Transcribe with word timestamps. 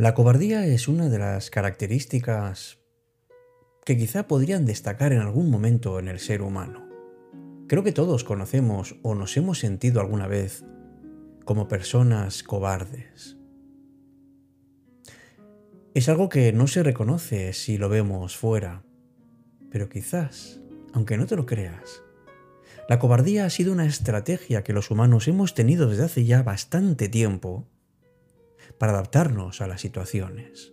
La 0.00 0.14
cobardía 0.14 0.64
es 0.64 0.88
una 0.88 1.10
de 1.10 1.18
las 1.18 1.50
características 1.50 2.78
que 3.84 3.98
quizá 3.98 4.26
podrían 4.26 4.64
destacar 4.64 5.12
en 5.12 5.18
algún 5.18 5.50
momento 5.50 5.98
en 5.98 6.08
el 6.08 6.20
ser 6.20 6.40
humano. 6.40 6.88
Creo 7.68 7.84
que 7.84 7.92
todos 7.92 8.24
conocemos 8.24 8.96
o 9.02 9.14
nos 9.14 9.36
hemos 9.36 9.58
sentido 9.58 10.00
alguna 10.00 10.26
vez 10.26 10.64
como 11.44 11.68
personas 11.68 12.42
cobardes. 12.42 13.36
Es 15.92 16.08
algo 16.08 16.30
que 16.30 16.50
no 16.54 16.66
se 16.66 16.82
reconoce 16.82 17.52
si 17.52 17.76
lo 17.76 17.90
vemos 17.90 18.38
fuera, 18.38 18.82
pero 19.70 19.90
quizás, 19.90 20.62
aunque 20.94 21.18
no 21.18 21.26
te 21.26 21.36
lo 21.36 21.44
creas, 21.44 22.02
la 22.88 22.98
cobardía 22.98 23.44
ha 23.44 23.50
sido 23.50 23.70
una 23.70 23.84
estrategia 23.84 24.64
que 24.64 24.72
los 24.72 24.90
humanos 24.90 25.28
hemos 25.28 25.52
tenido 25.52 25.90
desde 25.90 26.04
hace 26.04 26.24
ya 26.24 26.42
bastante 26.42 27.10
tiempo 27.10 27.68
para 28.80 28.92
adaptarnos 28.92 29.60
a 29.60 29.66
las 29.66 29.82
situaciones. 29.82 30.72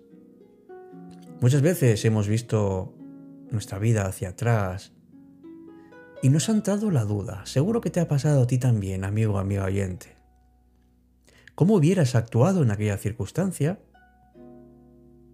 Muchas 1.42 1.62
veces 1.62 2.06
hemos 2.06 2.30
visto 2.30 2.96
nuestra 3.52 3.80
vida 3.80 4.06
hacia 4.06 4.30
atrás 4.30 4.94
y 6.24 6.30
nos 6.30 6.48
ha 6.48 6.54
entrado 6.54 6.90
la 6.90 7.04
duda, 7.04 7.46
seguro 7.46 7.82
que 7.82 7.90
te 7.90 8.00
ha 8.00 8.08
pasado 8.08 8.44
a 8.44 8.48
ti 8.48 8.60
también, 8.60 9.04
amigo, 9.04 9.40
amiga 9.40 9.66
oyente. 9.66 10.16
¿Cómo 11.54 11.76
hubieras 11.76 12.16
actuado 12.16 12.64
en 12.64 12.72
aquella 12.72 12.98
circunstancia? 12.98 13.82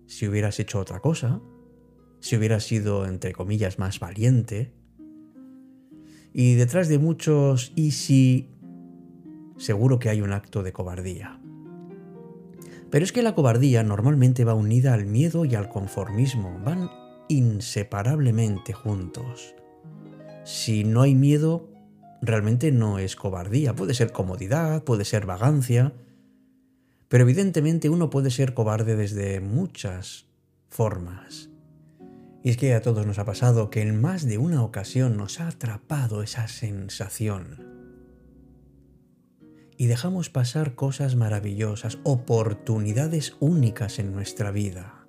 Si 0.08 0.28
hubieras 0.28 0.60
hecho 0.60 0.80
otra 0.80 1.00
cosa, 1.00 1.42
si 2.22 2.38
hubieras 2.38 2.64
sido, 2.64 3.06
entre 3.06 3.34
comillas, 3.34 3.78
más 3.78 4.00
valiente. 4.00 4.74
Y 6.34 6.56
detrás 6.56 6.88
de 6.88 6.98
muchos 6.98 7.72
y 7.76 7.92
si, 7.92 8.50
seguro 9.58 10.00
que 10.00 10.10
hay 10.10 10.22
un 10.22 10.32
acto 10.32 10.64
de 10.64 10.74
cobardía. 10.74 11.43
Pero 12.94 13.06
es 13.06 13.12
que 13.12 13.24
la 13.24 13.34
cobardía 13.34 13.82
normalmente 13.82 14.46
va 14.46 14.54
unida 14.54 14.94
al 14.94 15.08
miedo 15.08 15.46
y 15.46 15.56
al 15.56 15.68
conformismo, 15.68 16.60
van 16.64 16.92
inseparablemente 17.28 18.72
juntos. 18.74 19.56
Si 20.44 20.84
no 20.84 21.02
hay 21.02 21.16
miedo, 21.16 21.72
realmente 22.22 22.72
no 22.72 23.00
es 23.00 23.16
cobardía, 23.16 23.74
puede 23.74 23.96
ser 23.96 24.12
comodidad, 24.12 24.84
puede 24.84 25.06
ser 25.06 25.26
vagancia, 25.26 25.94
pero 27.08 27.24
evidentemente 27.24 27.90
uno 27.90 28.12
puede 28.12 28.30
ser 28.30 28.54
cobarde 28.54 28.96
desde 28.96 29.42
muchas 29.42 30.28
formas. 30.70 31.50
Y 32.44 32.52
es 32.52 32.58
que 32.58 32.76
a 32.76 32.84
todos 32.84 33.08
nos 33.08 33.18
ha 33.18 33.26
pasado 33.26 33.72
que 33.72 33.82
en 33.82 34.00
más 34.00 34.24
de 34.24 34.38
una 34.38 34.62
ocasión 34.62 35.18
nos 35.18 35.40
ha 35.40 35.48
atrapado 35.48 36.22
esa 36.22 36.48
sensación. 36.48 37.73
Y 39.78 39.88
dejamos 39.88 40.30
pasar 40.30 40.76
cosas 40.76 41.16
maravillosas, 41.16 41.98
oportunidades 42.04 43.36
únicas 43.40 44.00
en 44.00 44.14
nuestra 44.14 44.52
vida, 44.52 45.08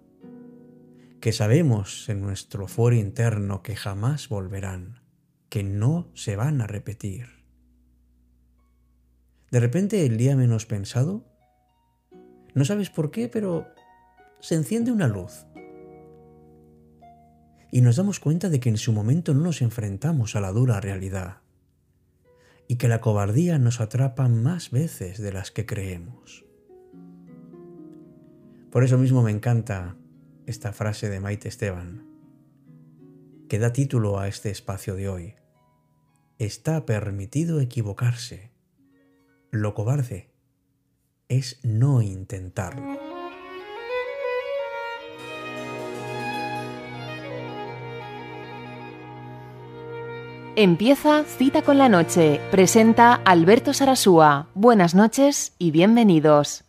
que 1.20 1.33
sabemos 1.33 2.09
en 2.09 2.20
nuestro 2.20 2.67
fuero 2.67 2.97
interno 2.97 3.62
que 3.62 3.77
jamás 3.77 4.29
volverán, 4.29 5.01
que 5.48 5.62
no 5.62 6.11
se 6.15 6.37
van 6.37 6.61
a 6.61 6.67
repetir. 6.67 7.45
De 9.51 9.61
repente, 9.61 10.05
el 10.05 10.17
día 10.17 10.35
menos 10.35 10.67
pensado, 10.67 11.24
no 12.55 12.64
sabes 12.64 12.91
por 12.91 13.11
qué, 13.11 13.29
pero 13.29 13.69
se 14.41 14.57
enciende 14.57 14.91
una 14.91 15.07
luz. 15.07 15.47
Y 17.70 17.80
nos 17.80 17.97
damos 17.97 18.19
cuenta 18.19 18.48
de 18.48 18.61
que 18.61 18.69
en 18.69 18.79
su 18.79 18.92
momento 18.92 19.33
no 19.33 19.42
nos 19.42 19.63
enfrentamos 19.63 20.36
a 20.36 20.41
la 20.41 20.53
dura 20.53 20.80
realidad. 20.80 21.43
Y 22.67 22.77
que 22.77 22.89
la 22.89 23.01
cobardía 23.01 23.58
nos 23.58 23.80
atrapa 23.80 24.29
más 24.29 24.70
veces 24.70 25.20
de 25.20 25.33
las 25.33 25.51
que 25.51 25.67
creemos. 25.67 26.45
Por 28.70 28.83
eso 28.83 28.98
mismo 28.98 29.23
me 29.23 29.30
encanta 29.30 29.97
esta 30.47 30.73
frase 30.73 31.08
de 31.08 31.20
Maite 31.20 31.48
Esteban, 31.48 32.07
que 33.48 33.58
da 33.58 33.73
título 33.73 34.19
a 34.19 34.29
este 34.29 34.51
espacio 34.51 34.97
de 34.97 35.08
hoy. 35.08 35.35
Está 36.39 36.85
permitido 36.85 37.61
equivocarse. 37.61 38.51
Lo 39.51 39.74
cobarde 39.74 40.35
es 41.29 41.61
no 41.63 42.03
intentarlo. 42.03 43.14
Empieza 50.57 51.25
Cita 51.25 51.63
con 51.63 51.79
la 51.79 51.89
Noche. 51.89 52.41
Presenta 52.53 53.15
Alberto 53.15 53.73
Sarasúa. 53.73 54.51
Buenas 54.55 54.95
noches 54.95 55.53
y 55.59 55.73
bienvenidos. 55.73 56.63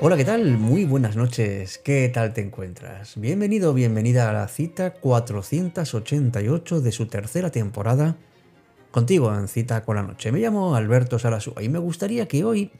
Hola, 0.00 0.16
¿qué 0.16 0.24
tal? 0.24 0.58
Muy 0.58 0.84
buenas 0.84 1.14
noches. 1.14 1.78
¿Qué 1.78 2.10
tal 2.12 2.34
te 2.34 2.40
encuentras? 2.40 3.12
Bienvenido 3.14 3.70
o 3.70 3.74
bienvenida 3.74 4.28
a 4.28 4.32
la 4.32 4.48
cita 4.48 4.94
488 4.94 6.80
de 6.80 6.90
su 6.90 7.06
tercera 7.06 7.50
temporada 7.52 8.16
contigo 8.90 9.32
en 9.32 9.46
Cita 9.46 9.84
con 9.84 9.94
la 9.94 10.02
Noche. 10.02 10.32
Me 10.32 10.40
llamo 10.40 10.74
Alberto 10.74 11.20
Sarasúa 11.20 11.62
y 11.62 11.68
me 11.68 11.78
gustaría 11.78 12.26
que 12.26 12.42
hoy 12.42 12.72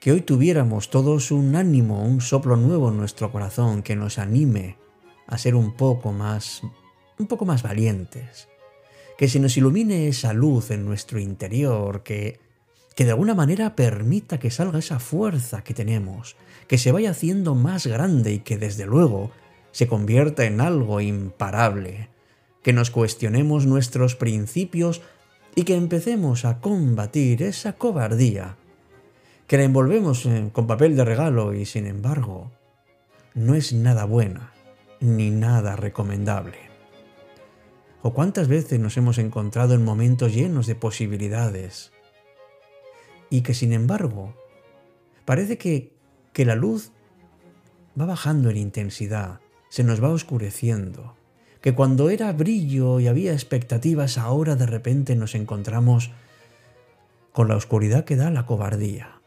que 0.00 0.12
hoy 0.12 0.20
tuviéramos 0.20 0.90
todos 0.90 1.30
un 1.30 1.56
ánimo, 1.56 2.02
un 2.02 2.20
soplo 2.20 2.56
nuevo 2.56 2.90
en 2.90 2.96
nuestro 2.96 3.32
corazón 3.32 3.82
que 3.82 3.96
nos 3.96 4.18
anime 4.18 4.76
a 5.26 5.38
ser 5.38 5.54
un 5.54 5.76
poco 5.76 6.12
más 6.12 6.62
un 7.18 7.26
poco 7.26 7.44
más 7.44 7.62
valientes. 7.62 8.48
Que 9.16 9.28
se 9.28 9.40
nos 9.40 9.56
ilumine 9.56 10.06
esa 10.06 10.32
luz 10.32 10.70
en 10.70 10.84
nuestro 10.84 11.18
interior, 11.18 12.04
que 12.04 12.38
que 12.98 13.04
de 13.04 13.12
alguna 13.12 13.36
manera 13.36 13.76
permita 13.76 14.40
que 14.40 14.50
salga 14.50 14.80
esa 14.80 14.98
fuerza 14.98 15.62
que 15.62 15.72
tenemos, 15.72 16.34
que 16.66 16.78
se 16.78 16.90
vaya 16.90 17.12
haciendo 17.12 17.54
más 17.54 17.86
grande 17.86 18.32
y 18.32 18.38
que 18.40 18.58
desde 18.58 18.86
luego 18.86 19.30
se 19.70 19.86
convierta 19.86 20.46
en 20.46 20.60
algo 20.60 21.00
imparable, 21.00 22.08
que 22.60 22.72
nos 22.72 22.90
cuestionemos 22.90 23.66
nuestros 23.66 24.16
principios 24.16 25.00
y 25.54 25.62
que 25.62 25.76
empecemos 25.76 26.44
a 26.44 26.60
combatir 26.60 27.44
esa 27.44 27.74
cobardía, 27.74 28.56
que 29.48 29.56
la 29.56 29.64
envolvemos 29.64 30.28
con 30.52 30.66
papel 30.66 30.94
de 30.94 31.06
regalo 31.06 31.54
y 31.54 31.64
sin 31.64 31.86
embargo 31.86 32.52
no 33.34 33.54
es 33.54 33.72
nada 33.72 34.04
buena 34.04 34.52
ni 35.00 35.30
nada 35.30 35.74
recomendable. 35.74 36.58
¿O 38.02 38.12
cuántas 38.12 38.46
veces 38.46 38.78
nos 38.78 38.96
hemos 38.98 39.16
encontrado 39.16 39.74
en 39.74 39.84
momentos 39.84 40.34
llenos 40.34 40.66
de 40.66 40.74
posibilidades, 40.74 41.92
y 43.30 43.40
que 43.40 43.54
sin 43.54 43.72
embargo 43.72 44.34
parece 45.24 45.56
que, 45.56 45.96
que 46.32 46.44
la 46.44 46.54
luz 46.54 46.92
va 47.98 48.04
bajando 48.04 48.50
en 48.50 48.58
intensidad, 48.58 49.40
se 49.70 49.82
nos 49.82 50.02
va 50.02 50.10
oscureciendo, 50.10 51.16
que 51.60 51.74
cuando 51.74 52.10
era 52.10 52.32
brillo 52.32 53.00
y 53.00 53.08
había 53.08 53.32
expectativas, 53.32 54.18
ahora 54.18 54.56
de 54.56 54.66
repente 54.66 55.16
nos 55.16 55.34
encontramos 55.34 56.10
con 57.32 57.48
la 57.48 57.56
oscuridad 57.56 58.04
que 58.04 58.16
da 58.16 58.30
la 58.30 58.46
cobardía. 58.46 59.17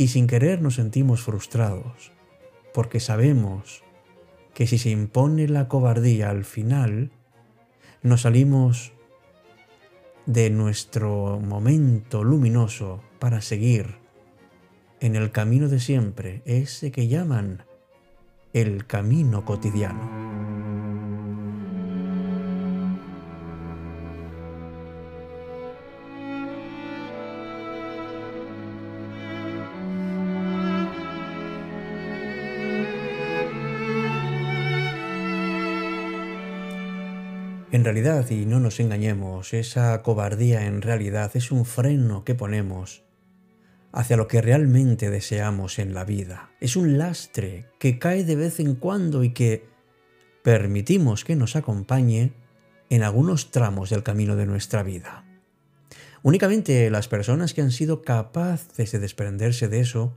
Y 0.00 0.08
sin 0.08 0.28
querer 0.28 0.62
nos 0.62 0.76
sentimos 0.76 1.20
frustrados, 1.20 2.10
porque 2.72 3.00
sabemos 3.00 3.82
que 4.54 4.66
si 4.66 4.78
se 4.78 4.88
impone 4.88 5.46
la 5.46 5.68
cobardía 5.68 6.30
al 6.30 6.46
final, 6.46 7.10
nos 8.00 8.22
salimos 8.22 8.94
de 10.24 10.48
nuestro 10.48 11.38
momento 11.38 12.24
luminoso 12.24 13.02
para 13.18 13.42
seguir 13.42 13.96
en 15.00 15.16
el 15.16 15.32
camino 15.32 15.68
de 15.68 15.80
siempre, 15.80 16.40
ese 16.46 16.90
que 16.92 17.06
llaman 17.06 17.64
el 18.54 18.86
camino 18.86 19.44
cotidiano. 19.44 20.69
En 37.72 37.84
realidad, 37.84 38.28
y 38.30 38.46
no 38.46 38.58
nos 38.58 38.80
engañemos, 38.80 39.54
esa 39.54 40.02
cobardía 40.02 40.66
en 40.66 40.82
realidad 40.82 41.30
es 41.34 41.52
un 41.52 41.64
freno 41.64 42.24
que 42.24 42.34
ponemos 42.34 43.04
hacia 43.92 44.16
lo 44.16 44.26
que 44.26 44.42
realmente 44.42 45.08
deseamos 45.08 45.78
en 45.78 45.94
la 45.94 46.04
vida. 46.04 46.50
Es 46.60 46.74
un 46.74 46.98
lastre 46.98 47.66
que 47.78 48.00
cae 48.00 48.24
de 48.24 48.34
vez 48.34 48.58
en 48.58 48.74
cuando 48.74 49.22
y 49.22 49.30
que 49.30 49.68
permitimos 50.42 51.24
que 51.24 51.36
nos 51.36 51.54
acompañe 51.54 52.32
en 52.88 53.04
algunos 53.04 53.52
tramos 53.52 53.90
del 53.90 54.02
camino 54.02 54.34
de 54.34 54.46
nuestra 54.46 54.82
vida. 54.82 55.24
Únicamente 56.24 56.90
las 56.90 57.06
personas 57.06 57.54
que 57.54 57.62
han 57.62 57.70
sido 57.70 58.02
capaces 58.02 58.90
de 58.90 58.98
desprenderse 58.98 59.68
de 59.68 59.78
eso 59.78 60.16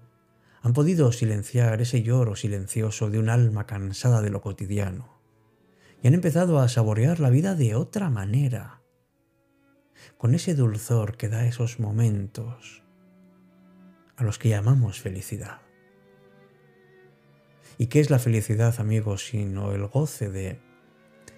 han 0.63 0.73
podido 0.73 1.11
silenciar 1.11 1.81
ese 1.81 2.01
lloro 2.01 2.35
silencioso 2.35 3.11
de 3.11 3.19
un 3.19 3.29
alma 3.29 3.67
cansada 3.67 4.23
de 4.23 4.31
lo 4.31 4.41
cotidiano 4.41 5.12
y 6.03 6.07
han 6.07 6.13
empezado 6.13 6.59
a 6.59 6.67
saborear 6.67 7.21
la 7.21 7.29
vida 7.29 7.55
de 7.55 7.75
otra 7.75 8.09
manera, 8.09 8.81
con 10.17 10.35
ese 10.35 10.53
dulzor 10.53 11.15
que 11.15 11.29
da 11.29 11.45
esos 11.45 11.79
momentos 11.79 12.83
a 14.17 14.23
los 14.23 14.37
que 14.37 14.49
llamamos 14.49 14.99
felicidad. 14.99 15.61
¿Y 17.77 17.87
qué 17.87 18.01
es 18.01 18.09
la 18.09 18.19
felicidad, 18.19 18.79
amigos, 18.79 19.27
sino 19.27 19.71
el 19.71 19.87
goce 19.87 20.29
de, 20.29 20.59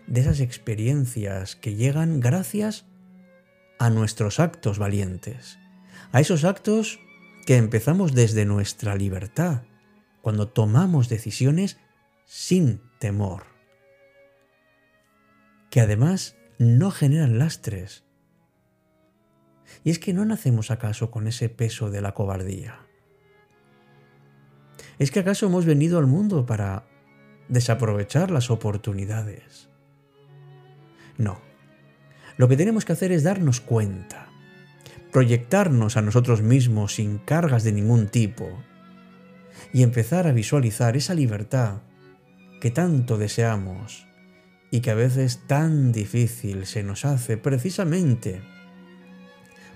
de 0.07 0.21
esas 0.21 0.39
experiencias 0.39 1.55
que 1.55 1.75
llegan 1.75 2.19
gracias 2.19 2.85
a 3.77 3.91
nuestros 3.91 4.39
actos 4.39 4.79
valientes? 4.79 5.59
A 6.11 6.19
esos 6.19 6.43
actos 6.43 6.99
que 7.45 7.57
empezamos 7.57 8.13
desde 8.13 8.45
nuestra 8.45 8.95
libertad, 8.95 9.61
cuando 10.21 10.47
tomamos 10.47 11.07
decisiones 11.07 11.77
sin 12.25 12.81
temor, 12.99 13.54
que 15.75 15.81
además 15.81 16.37
no 16.57 16.89
generan 16.89 17.37
lastres. 17.37 18.05
Y 19.83 19.91
es 19.91 19.99
que 19.99 20.13
no 20.13 20.23
nacemos 20.23 20.71
acaso 20.71 21.11
con 21.11 21.27
ese 21.27 21.49
peso 21.49 21.91
de 21.91 21.99
la 21.99 22.13
cobardía. 22.13 22.79
¿Es 24.99 25.11
que 25.11 25.19
acaso 25.19 25.47
hemos 25.47 25.65
venido 25.65 25.99
al 25.99 26.07
mundo 26.07 26.45
para 26.45 26.85
desaprovechar 27.49 28.31
las 28.31 28.51
oportunidades? 28.51 29.67
No. 31.17 31.41
Lo 32.37 32.47
que 32.47 32.55
tenemos 32.55 32.85
que 32.85 32.93
hacer 32.93 33.11
es 33.11 33.23
darnos 33.23 33.59
cuenta, 33.59 34.29
proyectarnos 35.11 35.97
a 35.97 36.01
nosotros 36.01 36.41
mismos 36.41 36.95
sin 36.95 37.17
cargas 37.17 37.65
de 37.65 37.73
ningún 37.73 38.07
tipo 38.07 38.47
y 39.73 39.83
empezar 39.83 40.25
a 40.25 40.31
visualizar 40.31 40.95
esa 40.95 41.13
libertad 41.13 41.81
que 42.61 42.71
tanto 42.71 43.17
deseamos 43.17 44.07
y 44.75 44.81
que 44.81 44.91
a 44.91 44.95
veces 44.95 45.39
tan 45.47 45.93
difícil 45.93 46.65
se 46.65 46.83
nos 46.83 47.05
hace 47.05 47.37
precisamente 47.37 48.41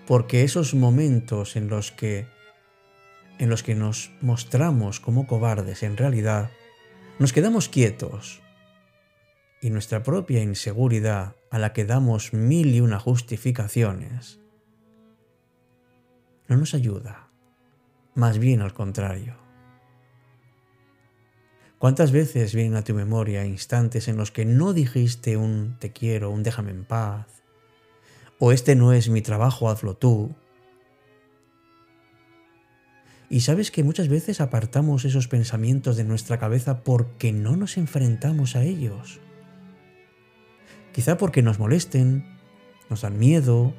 porque 0.05 0.43
esos 0.43 0.73
momentos 0.73 1.55
en 1.55 1.69
los 1.69 1.93
que 1.93 2.27
en 3.37 3.49
los 3.49 3.63
que 3.63 3.75
nos 3.75 4.11
mostramos 4.19 4.99
como 4.99 5.25
cobardes 5.25 5.83
en 5.83 5.95
realidad, 5.95 6.51
nos 7.17 7.31
quedamos 7.31 7.69
quietos 7.69 8.41
y 9.61 9.69
nuestra 9.69 10.03
propia 10.03 10.43
inseguridad 10.43 11.37
a 11.49 11.59
la 11.59 11.71
que 11.71 11.85
damos 11.85 12.33
mil 12.33 12.75
y 12.75 12.81
una 12.81 12.99
justificaciones 12.99 14.41
no 16.49 16.57
nos 16.57 16.73
ayuda, 16.73 17.29
más 18.15 18.37
bien 18.37 18.59
al 18.59 18.73
contrario. 18.73 19.48
¿Cuántas 21.79 22.11
veces 22.11 22.53
vienen 22.53 22.75
a 22.75 22.83
tu 22.83 22.93
memoria 22.93 23.45
instantes 23.45 24.09
en 24.09 24.17
los 24.17 24.31
que 24.31 24.43
no 24.43 24.73
dijiste 24.73 25.37
un 25.37 25.77
te 25.79 25.93
quiero, 25.93 26.29
un 26.29 26.43
déjame 26.43 26.71
en 26.71 26.83
paz, 26.83 27.25
o 28.37 28.51
este 28.51 28.75
no 28.75 28.91
es 28.91 29.07
mi 29.07 29.21
trabajo, 29.21 29.69
hazlo 29.69 29.95
tú, 29.95 30.35
y 33.29 33.41
sabes 33.41 33.71
que 33.71 33.83
muchas 33.83 34.09
veces 34.09 34.41
apartamos 34.41 35.05
esos 35.05 35.29
pensamientos 35.29 35.95
de 35.95 36.03
nuestra 36.03 36.37
cabeza 36.37 36.83
porque 36.83 37.31
no 37.31 37.55
nos 37.55 37.77
enfrentamos 37.77 38.57
a 38.57 38.63
ellos. 38.63 39.19
Quizá 40.91 41.17
porque 41.17 41.43
nos 41.43 41.59
molesten, 41.59 42.25
nos 42.89 43.01
dan 43.01 43.17
miedo 43.17 43.73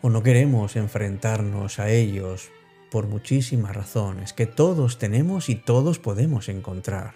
o 0.00 0.10
no 0.10 0.22
queremos 0.22 0.76
enfrentarnos 0.76 1.80
a 1.80 1.90
ellos 1.90 2.50
por 2.90 3.06
muchísimas 3.06 3.74
razones 3.74 4.32
que 4.32 4.46
todos 4.46 4.98
tenemos 4.98 5.48
y 5.48 5.56
todos 5.56 5.98
podemos 5.98 6.48
encontrar. 6.48 7.14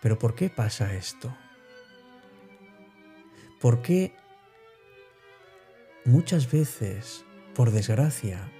Pero 0.00 0.18
¿por 0.18 0.34
qué 0.34 0.50
pasa 0.50 0.94
esto? 0.94 1.34
¿Por 3.60 3.82
qué 3.82 4.14
muchas 6.04 6.50
veces, 6.50 7.24
por 7.54 7.70
desgracia, 7.70 8.50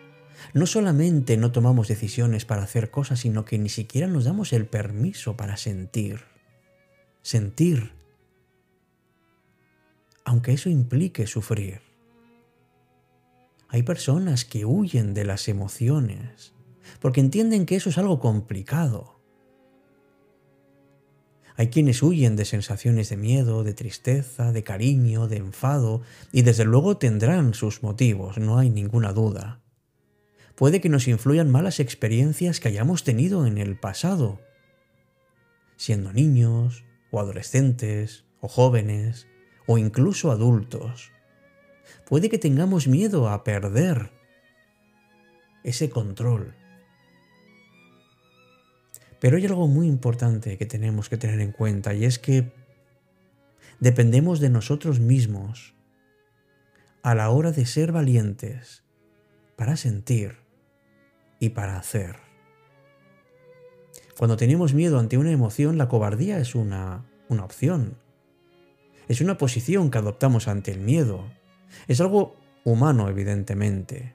no 0.53 0.67
solamente 0.67 1.37
no 1.37 1.53
tomamos 1.53 1.89
decisiones 1.89 2.45
para 2.45 2.63
hacer 2.63 2.91
cosas, 2.91 3.21
sino 3.21 3.45
que 3.45 3.59
ni 3.59 3.69
siquiera 3.69 4.07
nos 4.07 4.25
damos 4.25 4.53
el 4.53 4.67
permiso 4.67 5.37
para 5.37 5.57
sentir. 5.57 6.25
Sentir. 7.23 7.93
Aunque 10.25 10.53
eso 10.53 10.69
implique 10.69 11.27
sufrir. 11.27 11.86
Hay 13.69 13.83
personas 13.83 14.45
que 14.45 14.65
huyen 14.65 15.15
de 15.15 15.25
las 15.25 15.49
emociones 15.49 16.55
porque 17.01 17.21
entienden 17.21 17.67
que 17.67 17.77
eso 17.77 17.91
es 17.91 17.99
algo 17.99 18.21
complicado. 18.21 19.21
Hay 21.57 21.69
quienes 21.69 22.03
huyen 22.03 22.37
de 22.37 22.45
sensaciones 22.45 23.09
de 23.09 23.17
miedo, 23.17 23.65
de 23.65 23.75
tristeza, 23.75 24.53
de 24.53 24.63
cariño, 24.63 25.27
de 25.27 25.39
enfado, 25.39 26.03
y 26.31 26.43
desde 26.43 26.65
luego 26.65 26.99
tendrán 26.99 27.55
sus 27.55 27.83
motivos, 27.83 28.39
no 28.39 28.59
hay 28.59 28.69
ninguna 28.69 29.13
duda 29.13 29.63
puede 30.57 30.81
que 30.81 30.89
nos 30.89 31.07
influyan 31.07 31.51
malas 31.51 31.79
experiencias 31.79 32.59
que 32.59 32.69
hayamos 32.69 33.05
tenido 33.05 33.47
en 33.47 33.59
el 33.59 33.79
pasado, 33.79 34.41
siendo 35.77 36.13
niños 36.13 36.85
o 37.13 37.21
adolescentes 37.21 38.25
o 38.41 38.49
jóvenes 38.49 39.29
o 39.67 39.79
incluso 39.79 40.33
adultos. 40.33 41.13
Puede 42.07 42.29
que 42.29 42.39
tengamos 42.39 42.89
miedo 42.89 43.29
a 43.29 43.45
perder 43.45 44.11
ese 45.65 45.91
control. 45.91 46.55
Pero 49.21 49.37
hay 49.37 49.47
algo 49.47 49.67
muy 49.67 49.87
importante 49.87 50.59
que 50.59 50.67
tenemos 50.67 51.09
que 51.09 51.17
tener 51.17 51.41
en 51.41 51.53
cuenta 51.53 51.95
y 51.95 52.05
es 52.05 52.19
que 52.19 52.53
dependemos 53.81 54.41
de 54.41 54.51
nosotros 54.51 55.01
mismos 55.01 55.75
a 57.03 57.15
la 57.15 57.31
hora 57.31 57.53
de 57.53 57.67
ser 57.67 57.93
valientes 57.93 58.85
para 59.57 59.77
sentir 59.77 60.37
y 61.41 61.51
para 61.51 61.79
hacer. 61.79 62.17
Cuando 64.19 64.37
tenemos 64.37 64.75
miedo 64.75 64.99
ante 64.99 65.19
una 65.19 65.31
emoción, 65.31 65.79
la 65.79 65.89
cobardía 65.89 66.39
es 66.39 66.55
una, 66.55 67.05
una 67.29 67.45
opción. 67.45 67.99
Es 69.09 69.21
una 69.21 69.39
posición 69.39 69.91
que 69.91 69.99
adoptamos 69.99 70.49
ante 70.49 70.73
el 70.73 70.81
miedo. 70.81 71.25
Es 71.89 72.01
algo 72.01 72.37
humano, 72.65 73.09
evidentemente. 73.09 74.15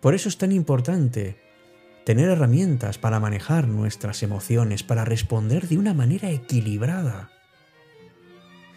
Por 0.00 0.14
eso 0.14 0.28
es 0.28 0.38
tan 0.38 0.52
importante 0.52 1.36
tener 2.04 2.30
herramientas 2.30 2.96
para 2.96 3.20
manejar 3.20 3.68
nuestras 3.68 4.22
emociones, 4.22 4.82
para 4.82 5.04
responder 5.04 5.68
de 5.68 5.76
una 5.76 5.92
manera 5.92 6.30
equilibrada. 6.30 7.30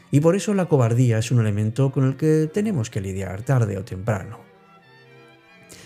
Y 0.09 0.19
por 0.19 0.35
eso 0.35 0.53
la 0.53 0.65
cobardía 0.65 1.19
es 1.19 1.31
un 1.31 1.39
elemento 1.39 1.91
con 1.91 2.05
el 2.05 2.17
que 2.17 2.49
tenemos 2.53 2.89
que 2.89 2.99
lidiar 2.99 3.43
tarde 3.43 3.77
o 3.77 3.85
temprano. 3.85 4.39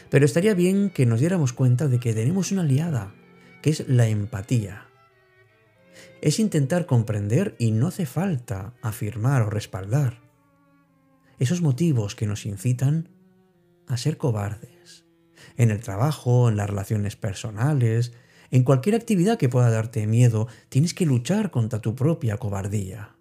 Pero 0.10 0.26
estaría 0.26 0.56
bien 0.56 0.90
que 0.90 1.06
nos 1.06 1.20
diéramos 1.20 1.54
cuenta 1.54 1.88
de 1.88 2.00
que 2.00 2.14
tenemos 2.14 2.52
una 2.52 2.62
aliada, 2.62 3.14
que 3.62 3.70
es 3.70 3.88
la 3.88 4.08
empatía. 4.08 4.88
Es 6.22 6.40
intentar 6.40 6.88
comprender 6.88 7.56
y 7.60 7.72
no 7.72 7.88
hace 7.88 8.08
falta 8.08 8.74
afirmar 8.82 9.44
o 9.44 9.52
respaldar 9.52 10.25
esos 11.40 11.62
motivos 11.62 12.16
que 12.16 12.28
nos 12.28 12.46
incitan 12.46 13.10
a 13.88 13.98
ser 13.98 14.18
cobardes. 14.18 15.06
En 15.58 15.72
el 15.72 15.82
trabajo, 15.82 16.50
en 16.50 16.58
las 16.58 16.70
relaciones 16.70 17.16
personales, 17.16 18.14
en 18.52 18.64
cualquier 18.64 18.96
actividad 18.96 19.38
que 19.38 19.50
pueda 19.50 19.70
darte 19.70 20.08
miedo, 20.08 20.48
tienes 20.70 20.94
que 20.94 21.06
luchar 21.06 21.52
contra 21.52 21.82
tu 21.82 21.96
propia 21.96 22.38
cobardía. 22.38 23.16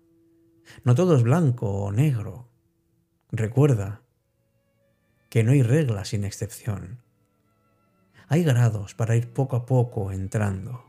No 0.85 0.95
todo 0.95 1.17
es 1.17 1.23
blanco 1.23 1.71
o 1.71 1.93
negro. 1.93 2.49
Recuerda, 3.31 4.05
que 5.35 5.43
no 5.43 5.51
hay 5.51 5.65
reglas 5.65 6.11
sin 6.11 6.25
excepción. 6.25 7.03
Hay 8.29 8.45
grados 8.45 8.95
para 8.95 9.17
ir 9.17 9.33
poco 9.33 9.57
a 9.57 9.67
poco 9.67 10.13
entrando. 10.13 10.85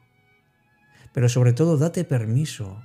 Pero 1.14 1.30
sobre 1.30 1.52
todo 1.52 1.80
date 1.80 2.04
permiso 2.04 2.84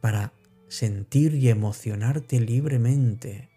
para 0.00 0.32
sentir 0.68 1.34
y 1.34 1.48
emocionarte 1.48 2.40
libremente. 2.40 3.48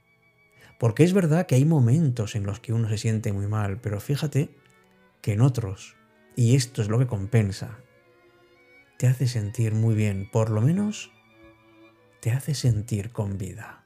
Porque 0.80 1.04
es 1.04 1.14
verdad 1.14 1.46
que 1.46 1.56
hay 1.56 1.66
momentos 1.66 2.36
en 2.36 2.44
los 2.44 2.60
que 2.60 2.74
uno 2.74 2.90
se 2.90 2.98
siente 2.98 3.34
muy 3.34 3.48
mal, 3.48 3.80
pero 3.80 4.00
fíjate 4.00 4.50
que 5.22 5.34
en 5.34 5.42
otros, 5.42 5.96
y 6.36 6.56
esto 6.56 6.82
es 6.82 6.88
lo 6.88 6.98
que 6.98 7.08
compensa, 7.08 7.78
te 8.98 9.08
hace 9.08 9.28
sentir 9.28 9.74
muy 9.74 9.96
bien, 9.96 10.30
por 10.32 10.50
lo 10.50 10.62
menos 10.62 11.12
te 12.20 12.32
hace 12.32 12.54
sentir 12.54 13.12
con 13.12 13.38
vida. 13.38 13.84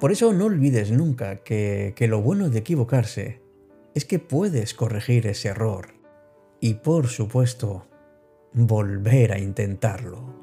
Por 0.00 0.12
eso 0.12 0.32
no 0.32 0.44
olvides 0.44 0.90
nunca 0.90 1.36
que, 1.36 1.94
que 1.96 2.06
lo 2.06 2.20
bueno 2.20 2.50
de 2.50 2.58
equivocarse 2.58 3.40
es 3.94 4.04
que 4.04 4.18
puedes 4.18 4.74
corregir 4.74 5.26
ese 5.26 5.48
error 5.48 5.94
y 6.60 6.74
por 6.74 7.06
supuesto 7.08 7.86
volver 8.52 9.32
a 9.32 9.38
intentarlo. 9.38 10.35